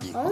[0.00, 0.30] 日本語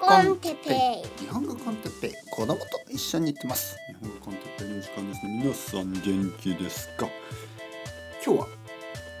[0.00, 1.24] コンテッペイ。
[1.24, 2.12] 日本語コンテッペイ。
[2.30, 3.76] 子供と一緒に行ってます。
[3.88, 5.26] 日本語コンテッペイの時間です。
[5.26, 7.08] ね皆さん元気ですか？
[8.24, 8.48] 今日は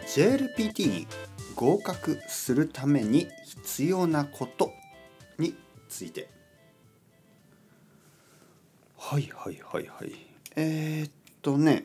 [0.06, 1.06] JLPT に
[1.54, 3.28] 合格するために
[3.64, 4.72] 必要なこと
[5.38, 5.54] に
[5.88, 6.30] ついて。
[8.96, 10.12] はいはいはいはい。
[10.56, 11.12] えー、っ
[11.42, 11.84] とね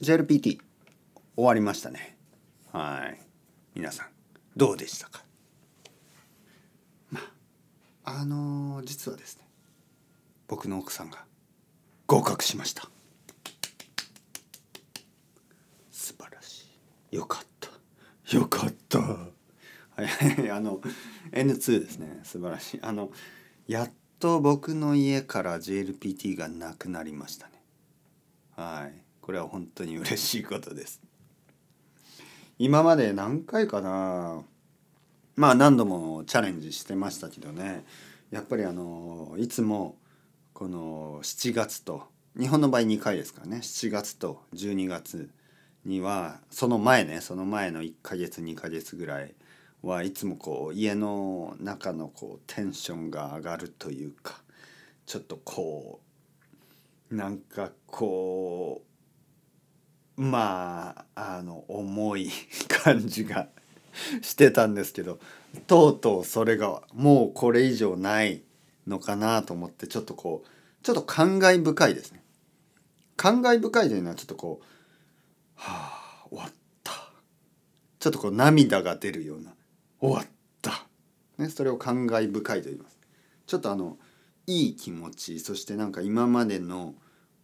[0.00, 0.58] JLPT
[1.36, 2.16] 終わりましたね。
[2.72, 3.20] はい。
[3.74, 4.06] 皆さん
[4.56, 5.24] どうでしたか？
[8.10, 9.44] ああのー実はですね
[10.48, 11.24] 僕の奥さんが
[12.06, 12.88] 合格しました。
[15.92, 16.66] 素晴らし
[17.12, 17.16] い。
[17.16, 18.36] よかった。
[18.36, 18.98] よかった。
[18.98, 19.28] は
[20.44, 20.80] いあの
[21.30, 22.20] N2 ですね。
[22.24, 22.80] 素晴らしい。
[22.82, 23.12] あの
[23.68, 27.62] やっと僕の家から JLPT がなくなりましたね。
[28.56, 29.04] はい。
[29.20, 31.00] これは本当に嬉しいことです。
[32.58, 34.42] 今まで何回かな
[35.40, 37.82] まあ何度もチャレンジしてましたけどね。
[38.30, 39.96] やっぱりあのいつも
[40.52, 42.02] この7月と
[42.38, 43.60] 日本の場合2回ですからね。
[43.62, 45.30] 7月と12月
[45.86, 49.34] にはその前ねその前の1ヶ月2ヶ月ぐらい
[49.80, 54.42] はいつもこう家の中のこうテンションが上がるというか
[55.06, 56.00] ちょっとこ
[57.10, 58.82] うなんかこ
[60.18, 62.28] うまああの重い
[62.68, 63.48] 感じが
[64.22, 65.18] してたんですけど
[65.66, 68.42] とうとうそれがもうこれ以上ない
[68.86, 70.48] のかなと思ってちょっとこう
[70.82, 72.22] ちょっと感慨深いですね。
[73.16, 74.64] 感慨深いというのはちょっとこう
[75.54, 76.52] はあ終わっ
[76.82, 77.12] た
[77.98, 79.52] ちょっとこう涙が出るような
[80.00, 80.26] 終わっ
[80.62, 80.86] た、
[81.36, 82.98] ね、それを感慨深いと言います。
[83.46, 83.98] ちょっとあの
[84.46, 86.94] いい気持ちそしてなんか今までの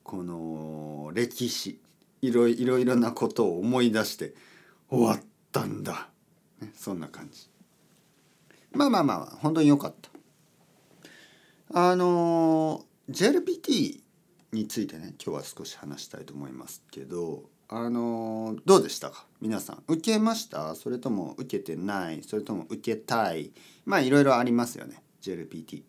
[0.03, 1.81] この歴史
[2.23, 4.35] いろいろなことを思い出して
[4.89, 5.21] 終わっ
[5.53, 6.09] たんだ、
[6.61, 7.49] ね、そんな感じ。
[8.73, 10.11] まあまあまあ本当に良かった。
[11.73, 14.01] あの JLPT
[14.53, 19.27] についてね今日は少し話したいと思いますけどあのどうでしたか？
[19.41, 20.77] 皆さん受けました？
[20.77, 22.23] それとも受けてない？
[22.23, 23.51] それとも受けたい？
[23.85, 25.83] まあいろいろありますよね JLPT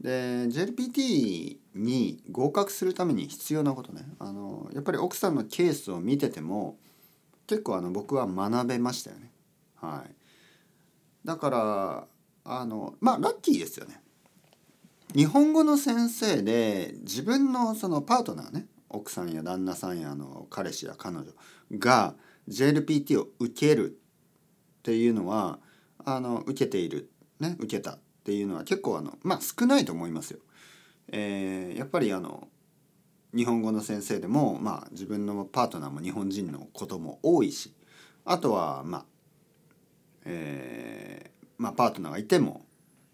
[0.00, 6.76] で JLPT に合格するために必要なことねあのやっぱり奥さんのケースを見てても
[7.48, 9.31] 結構あの僕は学べましたよね。
[9.82, 10.14] はい
[11.24, 12.06] だから
[12.44, 14.00] あのまあラッキーですよね
[15.14, 21.26] 日本語の先生で自分のそのパートナーね奥さんや旦那さんやの彼氏や彼女
[21.78, 22.14] が
[22.48, 25.58] JLPT を受けるっていうのは
[26.04, 27.10] あの受けている
[27.40, 30.40] ね受けたっていうのは結構あのまあ少ないと思いますよ。
[31.08, 32.48] えーやっぱりあの
[33.34, 37.72] 日本語の先生でもまあ自分のパートナーも日本人のことも多いし
[38.24, 39.04] あとはまあ
[40.24, 42.62] えーまあパートナーがいても、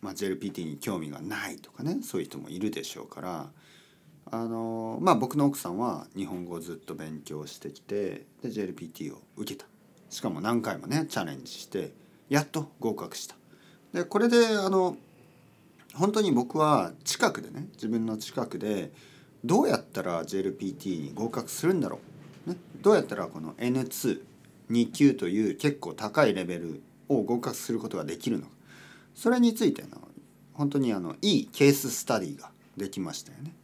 [0.00, 3.50] まあ、JLPT に興味がないとかねそういう人もいるでしょうから
[4.30, 9.66] あのまあ僕の奥さんは日本語をずっと勉強してきてで JLPT を受けた。
[10.08, 11.92] しかも何回もねチャレンジして
[12.30, 13.36] やっと合格した。
[13.92, 14.96] でこれであの
[15.94, 18.92] 本当に僕は近くでね自分の近くで
[19.44, 22.00] どうやったら JLPT に合格するんだろ
[22.46, 28.52] う、ね、どうやったらこの N22 級という結構高いレベルを合格することができるのか。
[29.14, 29.88] それについての
[30.52, 33.54] 本当にあのいいケーススタディができましたよね。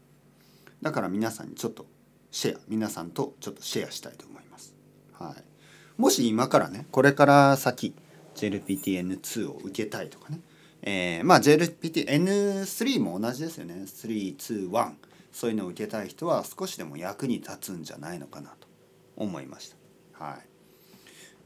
[0.83, 1.87] だから皆さんにちょっと
[2.31, 4.75] シェア皆さんとちょっとシェアしたいと思います、
[5.13, 7.95] はい、もし今からねこれから先
[8.35, 10.41] JLPTN2 を受けたいとかね。
[10.83, 13.75] えーまあ JLPTN3 も同じですよね。
[13.87, 14.93] 321
[15.33, 18.69] そういうのを受けたい人は少しでも役に立つんじゃないのかなと
[19.17, 19.73] 思いまし
[20.19, 20.25] た。
[20.25, 20.39] はい。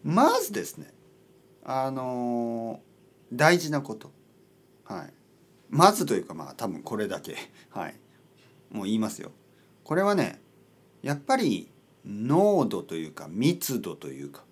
[0.03, 0.93] まずですね
[1.71, 2.81] あの
[3.31, 4.11] 大事なこと。
[4.85, 5.13] はい。
[5.69, 7.37] まずというかまあ多分これだけ。
[7.69, 7.95] はい。
[8.71, 9.33] もう言いますよ。
[9.85, 10.41] これはね
[11.03, 11.71] やっぱり
[12.07, 14.45] 濃度というか密度というか。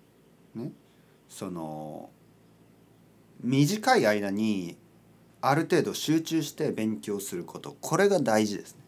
[0.53, 0.71] ね。
[1.27, 2.11] その
[3.41, 4.77] 短い間に
[5.41, 7.75] ある程度集中して勉強すること。
[7.81, 8.83] これが大事ですね。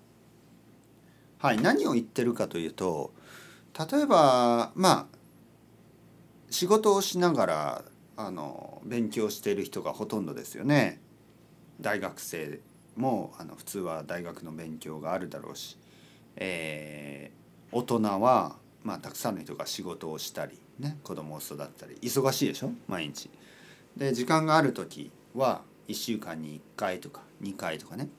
[1.40, 1.58] はい。
[1.60, 3.12] 何を言ってるかというと
[3.92, 5.18] 例えばまあ
[6.52, 7.86] 仕事をしながら
[8.22, 11.00] あの勉強している人がほとんどですよね。
[11.80, 12.60] 大学生
[12.98, 15.78] もあの普通は大学の勉強があるだろうし、
[16.36, 17.40] えー
[17.72, 21.96] 大人は、まあ、たくさんの人が仕事をしたり、ね、子供を育ったり。
[22.02, 22.72] 忙しいでしょ？
[22.88, 23.30] 毎日。
[23.96, 28.10] で時間がある時は1週間に1回とか2回とかね。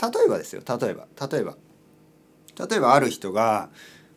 [0.00, 1.06] 例えばですよ例えば。
[1.30, 1.56] 例えば。
[2.68, 3.68] 例えばある人が、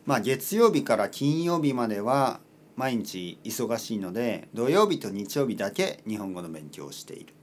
[0.06, 2.40] まあ、月曜日から金曜日までは
[2.76, 7.34] 毎日忙しいので土曜日と日曜日だけ日本語の勉強をしている。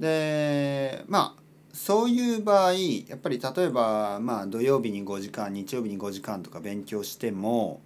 [0.00, 1.42] でまあ
[1.72, 7.80] そういう場合やっぱり例えばまあ土曜日に5時間日曜日に5時間とか勉強しても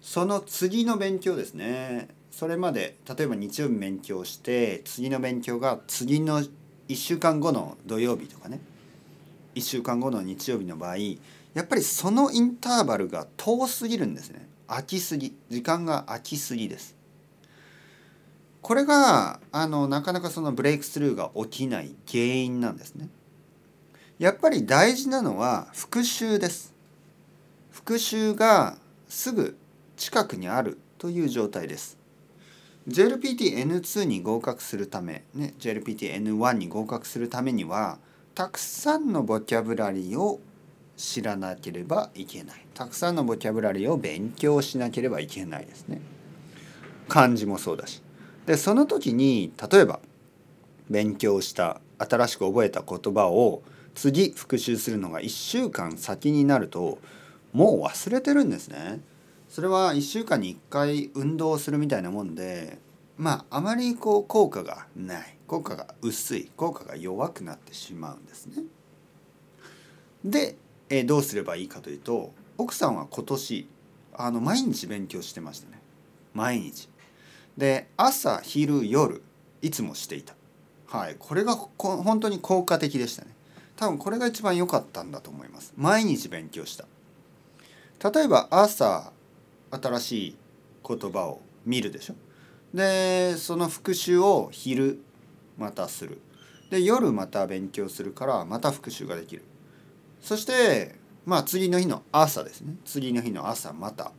[0.00, 2.08] その次の勉強ですね。
[2.30, 8.60] それまで例えば日曜日勉強して次の勉強が次の1週間後の土曜日とかね。
[9.54, 14.48] 1週間後の日曜日の場合やっぱりそのインターバルが遠すぎるんですね。
[14.66, 16.96] 空きすぎ時間が空きすぎです。
[18.62, 23.08] これがあのなかなかそのブレイクスルーが起きない原因なんですね。
[24.18, 26.72] やっぱり大事なのは復習です。
[27.70, 28.78] 復習が
[29.08, 29.56] すぐ
[29.96, 31.98] 近くにあるという状態です。
[32.88, 37.98] JLPT-N2 に合格するため、ね、JLPT-N1 に合格するためには
[38.34, 40.40] たくさんのボキャブラリーを
[40.96, 42.66] 知らなければいけない。
[42.74, 46.00] たくさんのボキャブラリーを勉強しなければいけないですね。
[47.08, 48.02] 漢字もそうだし。
[48.46, 50.00] でその時に例えば
[50.90, 53.62] 勉強した新しく覚えた言葉を
[53.94, 56.98] 次復習するのが1週間先になると
[57.52, 59.00] もう忘れてるんですね。
[59.48, 62.78] それは1週間に1回運動するみたいなもんで
[63.16, 65.36] まああまりこう効果がない。
[65.46, 66.50] 効果が薄い。
[66.56, 68.64] 効果が弱くなってしまうんですね。
[70.24, 70.56] で、
[70.94, 73.68] えーどうすればいいかというと奥さんは今年
[74.12, 75.80] あの毎日勉強してましたね
[76.34, 76.88] 毎日。
[77.56, 79.20] で朝昼夜
[79.60, 80.34] いつもしていた。
[80.86, 83.34] はいこれがこ本当に効果的でしたね。
[83.74, 85.72] 多分これが一番良かったんだと思います。
[85.76, 86.86] 毎日勉強した。
[88.12, 89.12] 例えば朝
[89.70, 90.36] 新しい
[90.86, 92.14] 言葉を見るでしょ
[92.72, 95.00] でその復習を昼
[95.58, 96.20] またする
[96.70, 99.42] で夜また勉強するからまた復習ができる
[100.24, 100.94] そして
[101.26, 104.10] まあ次の日の朝ですね次の日の朝また、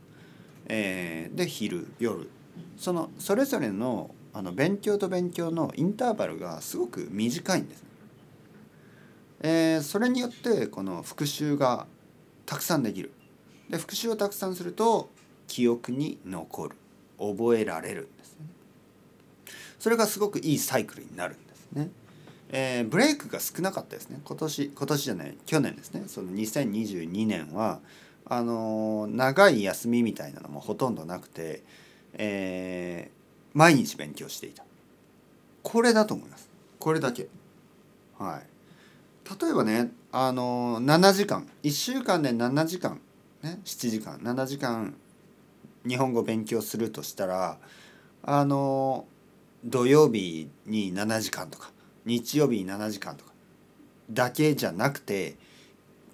[0.68, 2.30] えーで昼夜
[2.76, 7.88] そのそれぞれのあの勉強と勉強のインターバルがすごく短いんですね。
[9.40, 11.86] えーそれによってこの復習が
[12.44, 13.10] たくさんできる。
[13.68, 15.10] で復習をたくさんすると
[15.48, 16.76] 記憶に残る
[17.18, 18.46] 覚えられるんですね。
[19.80, 21.90] それがすごくいいサイクルになるんですね。
[22.50, 24.20] えーブレイクが少なかったですね。
[24.24, 26.04] 今年今年じゃない去年ですね。
[26.06, 27.80] その2022年は
[28.24, 31.62] あのー長い休みみたいなのもほとんどなくて、
[32.14, 33.16] えー
[33.58, 34.64] 毎日勉強していた。
[35.62, 36.48] これだと思います。
[36.78, 37.28] これだけ。
[38.18, 38.46] はい。
[39.42, 41.48] 例えばねあのー7時間。
[41.62, 43.00] 1週間で7時間。
[43.42, 44.18] ね7時間。
[44.18, 44.94] 7時間
[45.86, 47.58] 日本語勉強するとしたら
[48.22, 49.06] あの
[49.64, 51.72] 土曜日に7時間とか。
[52.06, 53.32] 日曜日に7時間とか。
[54.10, 55.36] だけじゃなくて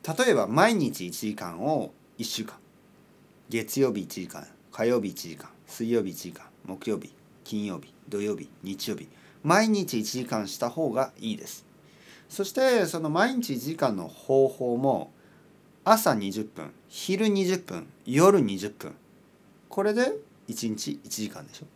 [0.03, 2.57] 例えば毎日1時間を1週間。
[3.49, 7.13] 月曜日1時間火曜日1時間水曜日1時間木曜日
[7.45, 9.09] 金曜日土曜日日曜日。
[9.43, 11.67] 毎日1時間した方がいいです。
[12.29, 15.13] そしてその毎日1時間の方法も
[15.85, 18.95] 朝20分昼20分夜20分。
[19.69, 20.13] これで
[20.49, 21.67] 1日1時間でしょ。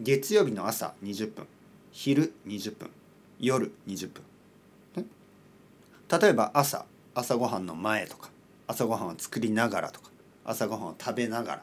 [0.00, 1.46] 月曜日の朝20分。
[1.92, 2.90] 昼20分
[3.38, 4.22] 夜20分、
[6.20, 8.30] 例えば朝朝ごはんの前とか
[8.66, 10.10] 朝ごはんを作りながらとか
[10.44, 11.62] 朝ごはんを食べながら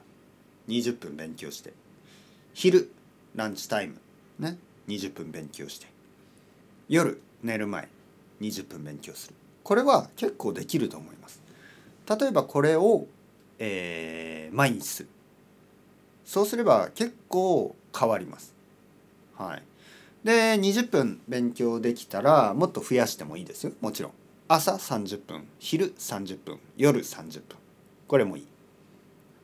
[0.67, 1.73] 20分勉強して
[2.53, 2.91] 昼
[3.35, 3.99] ランチタイム
[4.39, 5.87] ね20分勉強して
[6.89, 7.87] 夜寝る前
[8.41, 9.35] 20分勉強する。
[9.63, 11.41] これは結構できると思います。
[12.09, 13.05] 例えばこれを、
[13.59, 15.09] えー毎日する。
[16.23, 18.53] そうすれば結構変わります。
[19.37, 19.63] はい。
[20.23, 23.73] で20分勉強できたらもっと増やしてもいいですよ。
[23.81, 24.11] もちろん。
[24.49, 27.57] 朝30分昼30分夜30分。
[28.07, 28.47] これもいい。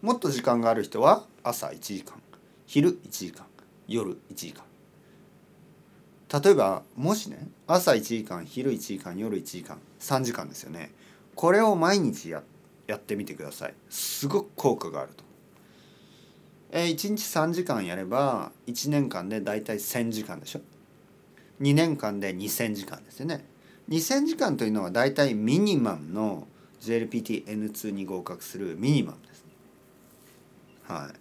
[0.01, 2.22] もっと時間がある人は朝1時間
[2.65, 3.46] 昼1時間
[3.88, 4.63] 夜1時間。
[6.42, 10.92] 例えばもしね朝1時間昼1時間夜1時間3時間ですよね。
[11.36, 12.44] これを毎日や
[12.88, 13.74] やってみてください。
[13.89, 15.24] すごく効果があると、
[16.75, 20.62] えー、1日3時間やれば1年間でだいたい1,000時間でしょ
[21.62, 23.46] ？2年間で2,000時間ですよね。
[23.89, 26.48] 2,000時間というのはだいたいミニマムの
[26.82, 29.46] JLPT-N2 に合格するミニマムです
[30.86, 31.20] はい。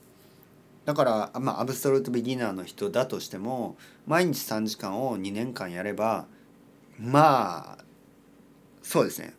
[0.86, 6.24] だからまあアブソルートビギナーの人だとしても毎日3時間を2年間やれば
[6.98, 7.84] まあ
[8.82, 9.34] そうですね。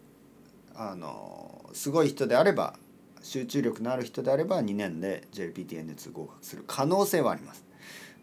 [0.75, 2.75] あのすごい人であれば
[3.23, 7.65] 集中力のある人であれば2年で JLPT-N2 合格する可能性はあります。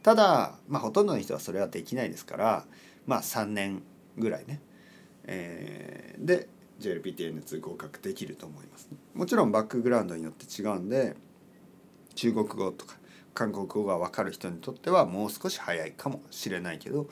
[0.03, 2.65] ただ、まあ、ほとんどの人はそれはできないですから
[3.07, 3.83] まあ3年
[4.17, 4.61] ぐらいね、
[5.25, 6.49] えーで
[6.81, 8.89] JLPT-N2 合格できると思います。
[9.15, 11.15] もちろんバックグラウンドによって違うんで
[12.15, 12.97] 中国語とか
[13.35, 17.09] 韓国語が分かる人にとってはもう少し早いかもしれないけど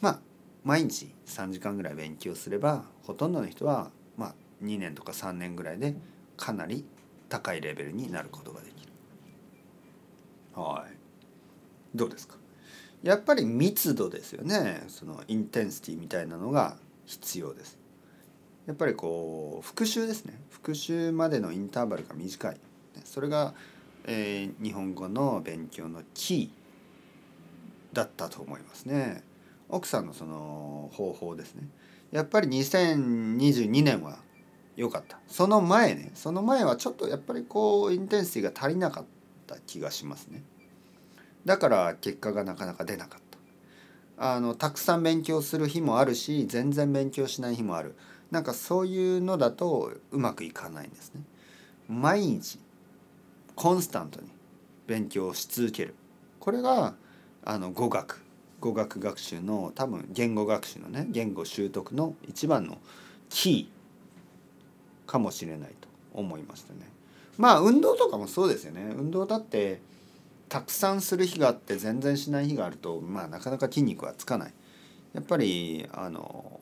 [0.00, 0.20] まあ
[0.64, 5.96] 毎日3時間ぐらい勉強すればほとんどの人はまあ2年とか3年ぐらいで
[6.36, 6.84] かなり
[7.32, 8.92] 高いレベルになることができる。
[10.54, 10.92] はい。
[11.94, 12.36] どうですか？
[13.02, 14.84] やっぱり密度ですよね。
[14.88, 17.78] そのインテンシティみたいなのが必要です。
[18.66, 20.38] やっぱりこう復習ですね。
[20.50, 22.56] 復習までのインターバルが短い。
[23.04, 23.54] それが、
[24.04, 29.22] えー、日本語の勉強のキーだったと思いますね。
[29.70, 31.66] 奥さんのその方法ですね。
[32.10, 34.18] やっぱり2022年は
[34.76, 35.18] 良かった。
[35.28, 39.04] その前ねその前はちょっとやっぱりこうインテンシティが足りなかっ
[39.46, 40.42] た気がしますね。
[41.44, 43.20] だから結果がなかなか出なかっ
[44.16, 44.34] た。
[44.34, 47.96] あのたくさん勉強する日もあるし全然勉強しない日もある。
[48.30, 51.22] なんかそういうのだとうまくいかないんですね。
[51.88, 52.58] 毎日
[53.54, 54.28] コンスタントに
[54.86, 55.94] 勉強し続ける。
[56.40, 56.94] これが
[57.44, 58.22] あの語学。
[58.60, 62.78] 語学学習の多分言語学習のね言語習得の一番の
[63.28, 63.81] キー。
[65.12, 66.80] かもしれないと思いましたね。
[67.36, 68.94] まあ運動とかもそうですよね。
[68.96, 69.82] 運動だって
[70.48, 74.52] たくさんする日があって全然しない日があるとまあなかなか筋肉はつかない。
[75.12, 76.60] やっぱりあの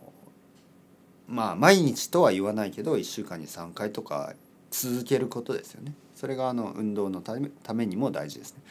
[1.28, 4.35] まあ毎日とは言わないけど1週間に3回とか
[4.73, 5.95] 続けることですよね。
[6.16, 8.62] それがあの運動のためためにも大事ですね。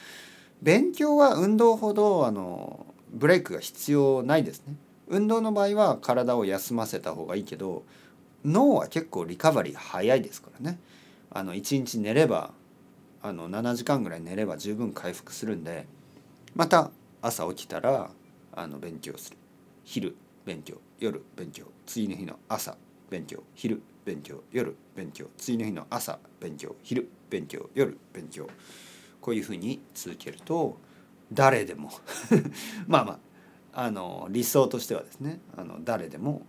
[0.61, 4.75] 勉強は運動ほどあのブレイクが必要ないですね。
[5.07, 7.83] 運動の場合は体を休ませた方がいいけど
[8.45, 10.79] 脳は結構リカバリー早いですからね。
[11.31, 12.51] あの1日寝れば
[13.21, 15.85] あの7時間ぐらい寝れば十分回復するんで
[16.55, 16.91] また
[17.21, 18.11] 朝起きたら
[18.53, 19.37] あの勉強する。
[19.83, 20.15] 昼
[20.45, 20.77] 勉強。
[20.99, 21.65] 夜勉強。
[21.85, 22.77] 次の日の朝
[23.09, 23.43] 勉強。
[23.55, 24.43] 昼勉強。
[24.51, 25.27] 夜勉強。
[25.37, 26.75] 次の日の朝勉強。
[26.83, 27.69] 昼勉強。
[27.75, 28.47] 夜勉強。
[29.21, 30.77] こういうふうに続けると
[31.31, 31.91] 誰でも。
[32.87, 33.19] まあまあ
[33.71, 36.41] あの理想としてはですねあの誰でも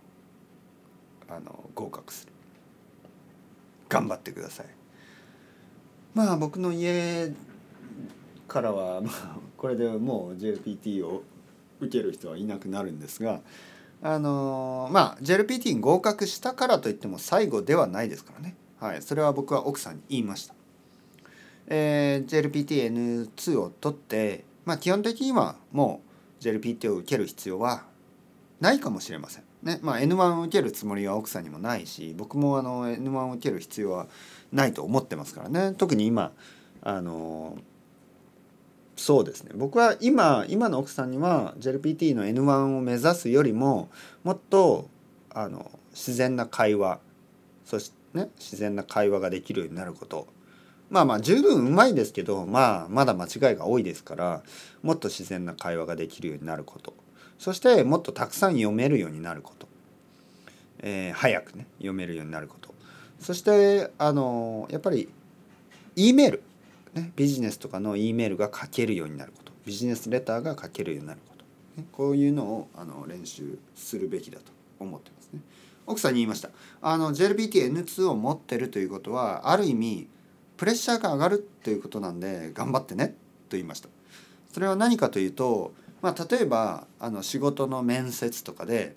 [1.33, 2.33] あの合格する
[3.87, 4.65] 頑張ってください
[6.13, 7.31] まあ僕の家
[8.47, 11.23] からは、 まあ、これでもう JLPT を
[11.79, 13.39] 受ける人はいなくなるんですが
[14.01, 20.55] あの、まあ JLPT に合格したからといっても最後ではないですからね、はい、それは僕は奥さんに言いました。
[21.67, 26.01] えー、JLPT-N2 を取って、まあ、基本的にはも
[26.41, 27.85] う JLPT を受ける必要は
[28.59, 29.50] ないかもしれません。
[29.63, 34.07] ねまあ、N1 を受けるつもりは奥さんにもないし僕もあの N1 を受ける必要は
[34.51, 35.73] ないと思ってますからね。
[35.77, 36.31] 特に今
[36.81, 37.57] あの
[38.95, 39.51] そうですね。
[39.55, 43.89] 僕は今今の奥さんには JLPT の N1 を目指すよりも
[44.23, 44.89] もっと
[45.29, 46.99] あの自然な会話
[47.65, 50.27] そしてね自然な会話ができるようになること。
[50.89, 54.43] まあまあ十分うまいですけどまあまだ間違いが多いですから
[54.83, 56.93] もっと自然な会話ができるようになること。
[57.41, 59.67] そしてもっとたくさん読めるようになること、
[60.77, 62.71] えー、早くね読めるようになること。
[63.19, 65.09] そしてあのやっぱり
[65.95, 66.43] E メール。
[66.93, 69.51] ね、ビジネスとかの E メールが書けるようになること。
[69.65, 75.39] ビジネスレターが書けるようになること、ね、こういうのをあの練習するべきだと思ってますね。
[75.87, 76.51] 奥さんに言いました。
[76.79, 80.07] あの JLPT-N2 を持ってるということはある意味
[80.57, 83.15] プレッシャーが上がるということなんで頑張ってね。
[83.49, 83.89] と言いました。
[84.53, 88.95] それは何かというと、まあ、例えばあの仕事の面接とかで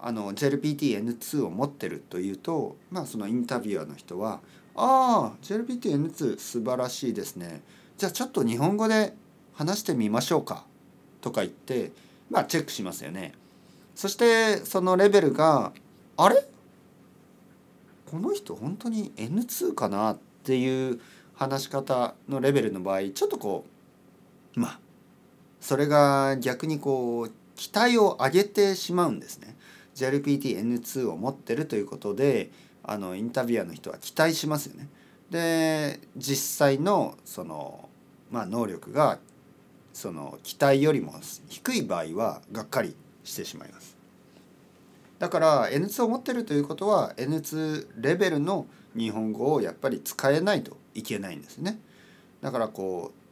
[0.00, 4.40] JLPT-N2 を持ってるというと、まあ、そのインタビュアーの人は
[4.74, 7.62] ああ JLPT-N2 素晴らしいですね。
[7.96, 9.14] じゃあちょっと日本語で
[9.54, 10.64] 話してみましょうか
[11.20, 11.92] とか言って
[12.30, 13.32] まあチェックしますよね。
[13.94, 15.72] そしてそのレベルが
[16.16, 16.36] あれ？
[18.10, 20.14] この人本当に N2 かな？
[20.14, 21.00] っていう
[21.34, 23.64] 話し方のレベルの場合ちょっとこ
[24.56, 24.80] うまあ
[25.64, 29.56] それが逆にこう期待を上げてしまうんですね。
[29.96, 32.50] JLPT-N2 を持ってるということで
[32.82, 34.88] あのインタビュアーの人は期待しますよね。
[35.30, 37.88] で実際のその、
[38.30, 39.18] まあ、能力が
[39.94, 41.14] その期待よりも
[41.48, 42.94] 低い場合はがっかり
[43.24, 43.96] してしまいます。
[45.18, 51.80] だから N2 を持ってるということは N2 レベルの日本語をやっぱり使えないといけないんですね。
[52.42, 53.23] だからこう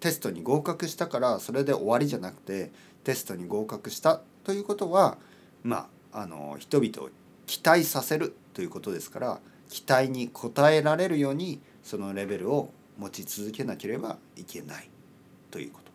[0.00, 2.70] テストに合格したからそれで終わりじゃなくて
[3.04, 5.18] テストに合格したということは
[5.62, 7.10] まああの人々を
[7.46, 14.88] 期待させるということですから期待に応えられるようにそのレベルを持ち続けなければいけない
[15.50, 15.90] ということ。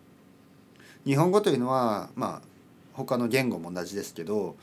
[1.05, 2.41] 日本語というのはまあ
[2.93, 4.55] 他の言語も同じですけど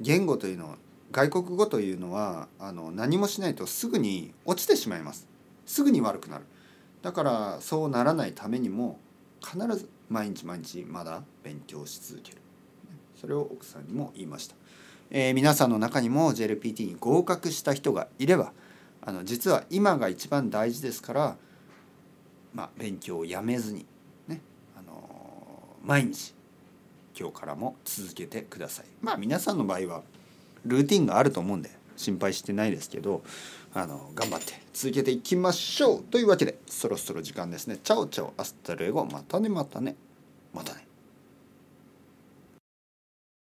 [0.00, 0.76] 言語というのは
[1.12, 5.28] 外国語というのはあの何もしないとすぐに落ちてしまいます
[5.66, 6.44] すぐに悪くなる
[7.04, 8.98] だからそうならないためにも
[9.42, 12.38] 必ず毎日毎日まだ勉強し続ける。
[13.14, 14.54] それを奥さんにも言いました、
[15.10, 18.52] えー皆さんの中にも JLPT に合格した人がいれば
[19.02, 21.36] あの実は今が一番大事ですから、
[22.54, 23.84] まあ、勉強をやめずに
[24.26, 24.40] ね、
[24.74, 26.32] あのー毎日
[27.18, 28.86] 今日からも続けてください。
[29.02, 30.02] まあ皆さんの場合は
[30.64, 33.22] ルーティンがあると思うんで心配してないですけど
[33.72, 36.02] あの頑張って続けていきましょう。
[36.04, 37.78] というわけでそろそろ時間ですね。
[37.82, 38.32] チャオチャオ。
[38.36, 39.04] Hasta luego。
[39.04, 39.96] またねまたね。
[40.52, 40.86] またね。